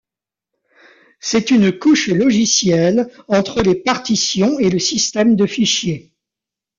[1.19, 6.11] C'est une couche logicielle entre les partitions et le système de fichier.